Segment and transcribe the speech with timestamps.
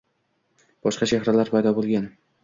[0.87, 2.09] Boshqa chehralar paydo bo’lgan.